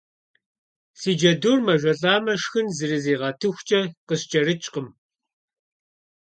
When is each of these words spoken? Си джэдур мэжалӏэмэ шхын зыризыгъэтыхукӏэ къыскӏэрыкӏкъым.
Си 0.99 1.11
джэдур 1.19 1.59
мэжалӏэмэ 1.65 2.33
шхын 2.41 2.67
зыризыгъэтыхукӏэ 2.77 3.81
къыскӏэрыкӏкъым. 4.07 4.87